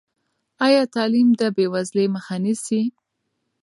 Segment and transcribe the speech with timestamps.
[0.65, 2.81] ایا تعلیم د بېوزلۍ مخه نیسي؟